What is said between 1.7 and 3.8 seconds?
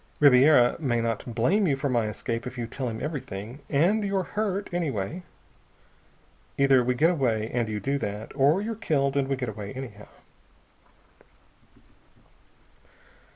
for my escape if you tell him everything